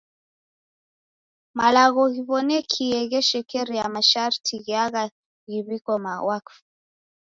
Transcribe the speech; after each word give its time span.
Malagho 1.57 2.03
ghiw'onekie 2.13 2.99
gheshekeria 3.11 3.85
masharti 3.95 4.55
gheagha 4.65 5.03
ghiw'iko 5.47 5.93
wakfu. 6.27 6.57